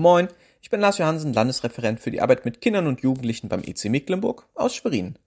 Moin, 0.00 0.28
ich 0.62 0.70
bin 0.70 0.78
Lars 0.78 0.98
Johansen, 0.98 1.32
Landesreferent 1.32 1.98
für 1.98 2.12
die 2.12 2.20
Arbeit 2.20 2.44
mit 2.44 2.60
Kindern 2.60 2.86
und 2.86 3.00
Jugendlichen 3.00 3.48
beim 3.48 3.64
EC 3.64 3.86
Mecklenburg 3.86 4.46
aus 4.54 4.76
Schwerin. 4.76 5.18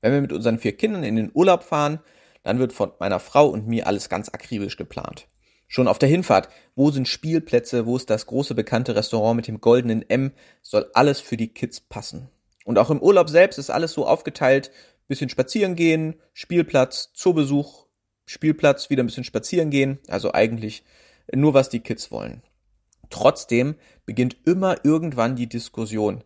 Wenn 0.00 0.12
wir 0.12 0.20
mit 0.20 0.32
unseren 0.32 0.60
vier 0.60 0.76
Kindern 0.76 1.02
in 1.02 1.16
den 1.16 1.32
Urlaub 1.34 1.64
fahren, 1.64 1.98
dann 2.44 2.60
wird 2.60 2.72
von 2.72 2.92
meiner 3.00 3.18
Frau 3.18 3.48
und 3.48 3.66
mir 3.66 3.88
alles 3.88 4.08
ganz 4.08 4.28
akribisch 4.28 4.76
geplant. 4.76 5.26
Schon 5.66 5.88
auf 5.88 5.98
der 5.98 6.08
Hinfahrt, 6.08 6.48
wo 6.76 6.92
sind 6.92 7.08
Spielplätze, 7.08 7.84
wo 7.84 7.96
ist 7.96 8.08
das 8.08 8.26
große 8.26 8.54
bekannte 8.54 8.94
Restaurant 8.94 9.34
mit 9.34 9.48
dem 9.48 9.60
goldenen 9.60 10.08
M, 10.08 10.30
soll 10.62 10.88
alles 10.94 11.18
für 11.18 11.36
die 11.36 11.48
Kids 11.48 11.80
passen. 11.80 12.28
Und 12.64 12.78
auch 12.78 12.90
im 12.90 13.02
Urlaub 13.02 13.28
selbst 13.28 13.58
ist 13.58 13.70
alles 13.70 13.90
so 13.90 14.06
aufgeteilt, 14.06 14.70
bisschen 15.08 15.30
spazieren 15.30 15.74
gehen, 15.74 16.14
Spielplatz, 16.32 17.10
Zoobesuch, 17.12 17.86
Spielplatz, 18.24 18.88
wieder 18.88 19.02
ein 19.02 19.06
bisschen 19.06 19.24
spazieren 19.24 19.70
gehen, 19.70 19.98
also 20.06 20.32
eigentlich 20.32 20.84
nur 21.34 21.54
was 21.54 21.70
die 21.70 21.80
Kids 21.80 22.12
wollen. 22.12 22.44
Trotzdem 23.10 23.74
beginnt 24.04 24.36
immer 24.44 24.84
irgendwann 24.84 25.36
die 25.36 25.48
Diskussion. 25.48 26.24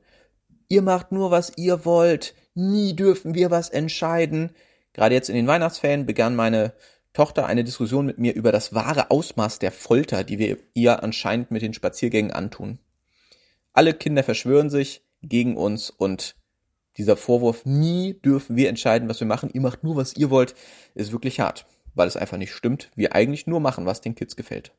Ihr 0.68 0.82
macht 0.82 1.12
nur, 1.12 1.30
was 1.30 1.52
ihr 1.56 1.84
wollt. 1.84 2.34
Nie 2.54 2.94
dürfen 2.94 3.34
wir 3.34 3.50
was 3.50 3.70
entscheiden. 3.70 4.50
Gerade 4.92 5.14
jetzt 5.14 5.28
in 5.28 5.34
den 5.34 5.46
Weihnachtsferien 5.46 6.06
begann 6.06 6.36
meine 6.36 6.72
Tochter 7.12 7.46
eine 7.46 7.64
Diskussion 7.64 8.06
mit 8.06 8.18
mir 8.18 8.34
über 8.34 8.52
das 8.52 8.72
wahre 8.72 9.10
Ausmaß 9.10 9.58
der 9.58 9.72
Folter, 9.72 10.22
die 10.22 10.38
wir 10.38 10.58
ihr 10.74 11.02
anscheinend 11.02 11.50
mit 11.50 11.62
den 11.62 11.74
Spaziergängen 11.74 12.30
antun. 12.30 12.78
Alle 13.72 13.94
Kinder 13.94 14.22
verschwören 14.22 14.70
sich 14.70 15.02
gegen 15.22 15.56
uns 15.56 15.90
und 15.90 16.36
dieser 16.96 17.16
Vorwurf, 17.16 17.64
nie 17.64 18.14
dürfen 18.14 18.56
wir 18.56 18.68
entscheiden, 18.68 19.08
was 19.08 19.20
wir 19.20 19.26
machen, 19.26 19.50
ihr 19.52 19.60
macht 19.60 19.84
nur, 19.84 19.96
was 19.96 20.16
ihr 20.16 20.30
wollt, 20.30 20.54
ist 20.94 21.12
wirklich 21.12 21.40
hart, 21.40 21.66
weil 21.94 22.08
es 22.08 22.16
einfach 22.16 22.36
nicht 22.36 22.52
stimmt. 22.52 22.90
Wir 22.94 23.14
eigentlich 23.14 23.46
nur 23.46 23.60
machen, 23.60 23.86
was 23.86 24.00
den 24.00 24.14
Kids 24.14 24.36
gefällt. 24.36 24.72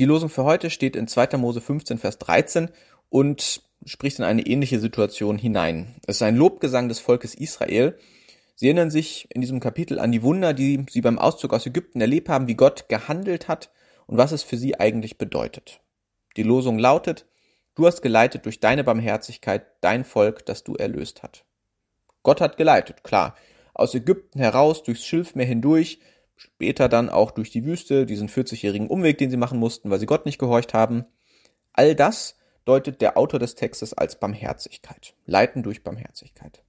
Die 0.00 0.06
Losung 0.06 0.30
für 0.30 0.44
heute 0.44 0.70
steht 0.70 0.96
in 0.96 1.06
2. 1.06 1.36
Mose 1.36 1.60
15, 1.60 1.98
Vers 1.98 2.16
13 2.16 2.70
und 3.10 3.60
spricht 3.84 4.18
in 4.18 4.24
eine 4.24 4.46
ähnliche 4.46 4.80
Situation 4.80 5.36
hinein. 5.36 5.94
Es 6.06 6.16
ist 6.16 6.22
ein 6.22 6.36
Lobgesang 6.36 6.88
des 6.88 7.00
Volkes 7.00 7.34
Israel. 7.34 7.98
Sie 8.54 8.64
erinnern 8.64 8.90
sich 8.90 9.28
in 9.28 9.42
diesem 9.42 9.60
Kapitel 9.60 9.98
an 9.98 10.10
die 10.10 10.22
Wunder, 10.22 10.54
die 10.54 10.86
sie 10.88 11.02
beim 11.02 11.18
Auszug 11.18 11.52
aus 11.52 11.66
Ägypten 11.66 12.00
erlebt 12.00 12.30
haben, 12.30 12.46
wie 12.46 12.54
Gott 12.54 12.88
gehandelt 12.88 13.46
hat 13.46 13.70
und 14.06 14.16
was 14.16 14.32
es 14.32 14.42
für 14.42 14.56
sie 14.56 14.80
eigentlich 14.80 15.18
bedeutet. 15.18 15.82
Die 16.38 16.44
Losung 16.44 16.78
lautet, 16.78 17.26
Du 17.74 17.86
hast 17.86 18.00
geleitet 18.00 18.46
durch 18.46 18.58
deine 18.58 18.84
Barmherzigkeit 18.84 19.66
dein 19.82 20.04
Volk, 20.04 20.46
das 20.46 20.64
du 20.64 20.76
erlöst 20.76 21.22
hat. 21.22 21.44
Gott 22.22 22.40
hat 22.40 22.56
geleitet, 22.56 23.04
klar. 23.04 23.36
Aus 23.74 23.94
Ägypten 23.94 24.38
heraus, 24.38 24.82
durchs 24.82 25.04
Schilfmeer 25.04 25.44
hindurch, 25.44 25.98
später 26.40 26.88
dann 26.88 27.10
auch 27.10 27.30
durch 27.32 27.50
die 27.50 27.66
Wüste, 27.66 28.06
diesen 28.06 28.28
40-jährigen 28.28 28.88
Umweg, 28.88 29.18
den 29.18 29.30
sie 29.30 29.36
machen 29.36 29.58
mussten, 29.58 29.90
weil 29.90 30.00
sie 30.00 30.06
Gott 30.06 30.24
nicht 30.24 30.38
gehorcht 30.38 30.72
haben. 30.72 31.04
All 31.74 31.94
das 31.94 32.36
deutet 32.64 33.02
der 33.02 33.18
Autor 33.18 33.38
des 33.38 33.56
Textes 33.56 33.92
als 33.92 34.18
Barmherzigkeit. 34.18 35.14
Leiten 35.26 35.62
durch 35.62 35.84
Barmherzigkeit. 35.84 36.62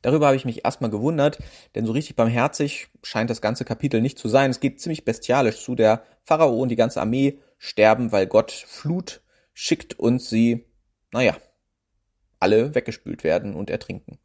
Darüber 0.00 0.26
habe 0.26 0.36
ich 0.36 0.46
mich 0.46 0.64
erstmal 0.64 0.90
gewundert, 0.90 1.38
denn 1.74 1.84
so 1.84 1.92
richtig 1.92 2.16
barmherzig 2.16 2.88
scheint 3.02 3.28
das 3.28 3.42
ganze 3.42 3.66
Kapitel 3.66 4.00
nicht 4.00 4.18
zu 4.18 4.28
sein. 4.28 4.50
Es 4.50 4.60
geht 4.60 4.80
ziemlich 4.80 5.04
bestialisch 5.04 5.62
zu. 5.62 5.74
Der 5.74 6.04
Pharao 6.24 6.58
und 6.58 6.70
die 6.70 6.76
ganze 6.76 7.00
Armee 7.00 7.38
sterben, 7.58 8.10
weil 8.10 8.26
Gott 8.26 8.50
Flut 8.52 9.20
schickt 9.52 9.98
und 9.98 10.22
sie, 10.22 10.64
naja, 11.12 11.36
alle 12.40 12.74
weggespült 12.74 13.22
werden 13.22 13.54
und 13.54 13.68
ertrinken 13.68 14.18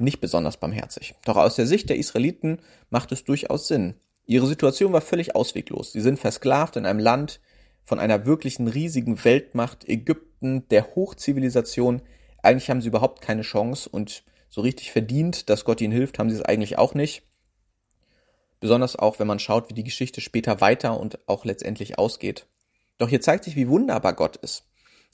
nicht 0.00 0.20
besonders 0.20 0.56
barmherzig. 0.56 1.14
Doch 1.24 1.36
aus 1.36 1.56
der 1.56 1.66
Sicht 1.66 1.88
der 1.88 1.96
Israeliten 1.96 2.60
macht 2.90 3.12
es 3.12 3.24
durchaus 3.24 3.68
Sinn. 3.68 3.94
Ihre 4.26 4.46
Situation 4.46 4.92
war 4.92 5.00
völlig 5.00 5.34
ausweglos. 5.34 5.92
Sie 5.92 6.00
sind 6.00 6.18
versklavt 6.18 6.76
in 6.76 6.86
einem 6.86 7.00
Land 7.00 7.40
von 7.84 7.98
einer 7.98 8.26
wirklichen 8.26 8.68
riesigen 8.68 9.24
Weltmacht, 9.24 9.88
Ägypten, 9.88 10.68
der 10.68 10.94
Hochzivilisation. 10.94 12.02
Eigentlich 12.42 12.70
haben 12.70 12.80
sie 12.80 12.88
überhaupt 12.88 13.22
keine 13.22 13.42
Chance 13.42 13.88
und 13.88 14.22
so 14.48 14.60
richtig 14.60 14.92
verdient, 14.92 15.48
dass 15.48 15.64
Gott 15.64 15.80
ihnen 15.80 15.92
hilft, 15.92 16.18
haben 16.18 16.30
sie 16.30 16.36
es 16.36 16.42
eigentlich 16.42 16.78
auch 16.78 16.94
nicht. 16.94 17.22
Besonders 18.60 18.96
auch, 18.96 19.18
wenn 19.18 19.26
man 19.26 19.38
schaut, 19.38 19.70
wie 19.70 19.74
die 19.74 19.84
Geschichte 19.84 20.20
später 20.20 20.60
weiter 20.60 21.00
und 21.00 21.18
auch 21.28 21.44
letztendlich 21.44 21.98
ausgeht. 21.98 22.46
Doch 22.98 23.08
hier 23.08 23.20
zeigt 23.20 23.44
sich, 23.44 23.56
wie 23.56 23.68
wunderbar 23.68 24.12
Gott 24.12 24.36
ist. 24.36 24.64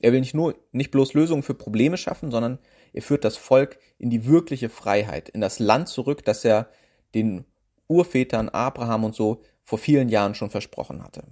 Er 0.01 0.13
will 0.13 0.21
nicht 0.21 0.35
nur, 0.35 0.57
nicht 0.73 0.91
bloß 0.91 1.15
Lösungen 1.15 1.43
für 1.43 1.55
Probleme 1.55 1.97
schaffen, 1.97 2.31
sondern 2.31 2.59
er 2.97 3.03
führt 3.03 3.25
das 3.25 3.37
Volk 3.37 3.79
in 3.99 4.09
die 4.09 4.27
wirkliche 4.27 4.71
Freiheit, 4.71 5.29
in 5.29 5.43
das 5.43 5.59
Land 5.59 5.89
zurück, 5.89 6.25
das 6.25 6.45
er 6.47 6.71
den 7.15 7.45
Urvätern 7.89 8.49
Abraham 8.49 9.05
und 9.05 9.15
so 9.15 9.43
vor 9.63 9.79
vielen 9.79 10.09
Jahren 10.09 10.35
schon 10.35 10.49
versprochen 10.49 11.03
hatte. 11.03 11.23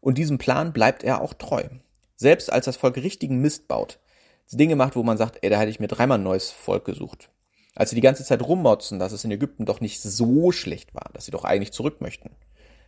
Und 0.00 0.16
diesem 0.16 0.38
Plan 0.38 0.72
bleibt 0.72 1.04
er 1.04 1.20
auch 1.20 1.34
treu. 1.34 1.62
Selbst 2.16 2.50
als 2.50 2.64
das 2.64 2.78
Volk 2.78 2.96
richtigen 2.96 3.42
Mist 3.42 3.68
baut, 3.68 4.00
Dinge 4.50 4.74
macht, 4.74 4.96
wo 4.96 5.02
man 5.02 5.18
sagt, 5.18 5.38
ey, 5.42 5.50
da 5.50 5.60
hätte 5.60 5.70
ich 5.70 5.80
mir 5.80 5.86
dreimal 5.86 6.18
ein 6.18 6.24
neues 6.24 6.50
Volk 6.50 6.86
gesucht. 6.86 7.30
Als 7.74 7.90
sie 7.90 7.96
die 7.96 8.02
ganze 8.02 8.24
Zeit 8.24 8.42
rummotzen, 8.42 8.98
dass 8.98 9.12
es 9.12 9.22
in 9.24 9.30
Ägypten 9.30 9.66
doch 9.66 9.80
nicht 9.80 10.00
so 10.00 10.50
schlecht 10.50 10.94
war, 10.94 11.10
dass 11.12 11.26
sie 11.26 11.30
doch 11.30 11.44
eigentlich 11.44 11.72
zurück 11.72 12.00
möchten. 12.00 12.30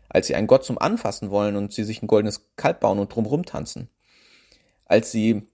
Als 0.08 0.26
sie 0.26 0.34
einen 0.34 0.46
Gott 0.46 0.64
zum 0.64 0.78
Anfassen 0.78 1.30
wollen 1.30 1.56
und 1.56 1.74
sie 1.74 1.84
sich 1.84 2.02
ein 2.02 2.06
goldenes 2.06 2.50
Kalb 2.56 2.80
bauen 2.80 2.98
und 2.98 3.14
drumrum 3.14 3.44
tanzen. 3.44 3.90
Als 4.86 5.12
sie 5.12 5.46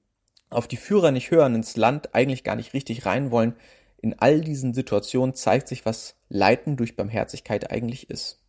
auf 0.50 0.68
die 0.68 0.76
Führer 0.76 1.10
nicht 1.10 1.30
hören, 1.30 1.54
ins 1.54 1.76
Land 1.76 2.14
eigentlich 2.14 2.44
gar 2.44 2.56
nicht 2.56 2.74
richtig 2.74 3.06
rein 3.06 3.30
wollen, 3.30 3.54
in 4.00 4.18
all 4.18 4.40
diesen 4.40 4.74
Situationen 4.74 5.34
zeigt 5.34 5.68
sich, 5.68 5.84
was 5.84 6.16
Leiten 6.28 6.76
durch 6.76 6.96
Barmherzigkeit 6.96 7.70
eigentlich 7.70 8.10
ist. 8.10 8.42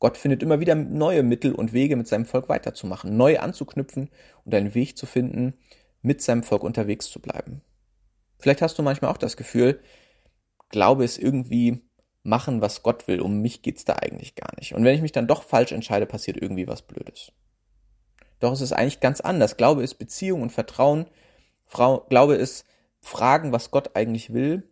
Gott 0.00 0.16
findet 0.16 0.42
immer 0.42 0.60
wieder 0.60 0.74
neue 0.74 1.22
Mittel 1.22 1.54
und 1.54 1.72
Wege, 1.72 1.96
mit 1.96 2.06
seinem 2.06 2.26
Volk 2.26 2.48
weiterzumachen, 2.48 3.16
neu 3.16 3.38
anzuknüpfen 3.38 4.10
und 4.44 4.54
einen 4.54 4.74
Weg 4.74 4.96
zu 4.96 5.06
finden, 5.06 5.54
mit 6.02 6.22
seinem 6.22 6.42
Volk 6.42 6.62
unterwegs 6.62 7.10
zu 7.10 7.20
bleiben. 7.20 7.62
Vielleicht 8.38 8.62
hast 8.62 8.78
du 8.78 8.82
manchmal 8.82 9.10
auch 9.10 9.18
das 9.18 9.36
Gefühl, 9.36 9.80
Glaube 10.68 11.04
ist 11.04 11.18
irgendwie 11.18 11.82
machen, 12.22 12.60
was 12.60 12.82
Gott 12.82 13.08
will. 13.08 13.20
Um 13.20 13.40
mich 13.40 13.62
geht's 13.62 13.84
da 13.84 13.94
eigentlich 13.94 14.34
gar 14.36 14.54
nicht. 14.56 14.74
Und 14.74 14.84
wenn 14.84 14.94
ich 14.94 15.02
mich 15.02 15.12
dann 15.12 15.26
doch 15.26 15.42
falsch 15.42 15.72
entscheide, 15.72 16.06
passiert 16.06 16.36
irgendwie 16.36 16.68
was 16.68 16.82
Blödes. 16.82 17.32
Doch 18.38 18.52
es 18.52 18.60
ist 18.60 18.72
eigentlich 18.72 19.00
ganz 19.00 19.20
anders. 19.20 19.56
Glaube 19.56 19.82
ist 19.82 19.94
Beziehung 19.94 20.42
und 20.42 20.52
Vertrauen 20.52 21.06
Frau, 21.68 22.06
Glaube 22.08 22.34
ist 22.34 22.64
fragen, 23.00 23.52
was 23.52 23.70
Gott 23.70 23.94
eigentlich 23.94 24.32
will 24.32 24.68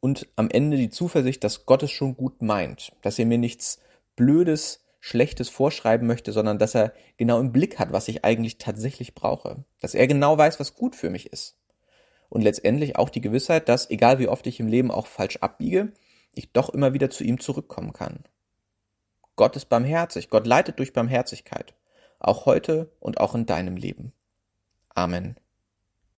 und 0.00 0.28
am 0.36 0.50
Ende 0.50 0.76
die 0.76 0.90
Zuversicht, 0.90 1.42
dass 1.42 1.66
Gott 1.66 1.82
es 1.82 1.90
schon 1.90 2.16
gut 2.16 2.42
meint, 2.42 2.92
dass 3.02 3.18
er 3.18 3.26
mir 3.26 3.38
nichts 3.38 3.80
Blödes, 4.14 4.84
Schlechtes 5.00 5.48
vorschreiben 5.48 6.06
möchte, 6.06 6.30
sondern 6.30 6.58
dass 6.58 6.76
er 6.76 6.92
genau 7.16 7.40
im 7.40 7.50
Blick 7.50 7.80
hat, 7.80 7.92
was 7.92 8.06
ich 8.06 8.24
eigentlich 8.24 8.58
tatsächlich 8.58 9.16
brauche, 9.16 9.64
dass 9.80 9.94
er 9.94 10.06
genau 10.06 10.38
weiß, 10.38 10.60
was 10.60 10.76
gut 10.76 10.94
für 10.94 11.10
mich 11.10 11.32
ist. 11.32 11.58
Und 12.28 12.42
letztendlich 12.42 12.96
auch 12.96 13.10
die 13.10 13.20
Gewissheit, 13.20 13.68
dass, 13.68 13.90
egal 13.90 14.20
wie 14.20 14.28
oft 14.28 14.46
ich 14.46 14.60
im 14.60 14.68
Leben 14.68 14.92
auch 14.92 15.06
falsch 15.06 15.38
abbiege, 15.38 15.92
ich 16.32 16.52
doch 16.52 16.70
immer 16.70 16.94
wieder 16.94 17.10
zu 17.10 17.24
ihm 17.24 17.40
zurückkommen 17.40 17.92
kann. 17.92 18.24
Gott 19.34 19.56
ist 19.56 19.68
barmherzig, 19.68 20.30
Gott 20.30 20.46
leitet 20.46 20.78
durch 20.78 20.92
Barmherzigkeit, 20.92 21.74
auch 22.20 22.46
heute 22.46 22.92
und 23.00 23.18
auch 23.18 23.34
in 23.34 23.44
deinem 23.46 23.76
Leben. 23.76 24.12
Amen. 24.94 25.36